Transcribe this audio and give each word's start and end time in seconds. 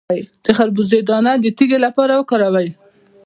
د 0.43 0.45
خربوزې 0.57 0.99
دانه 1.09 1.33
د 1.43 1.45
تیږې 1.57 1.77
لپاره 1.85 2.13
وکاروئ 2.15 2.69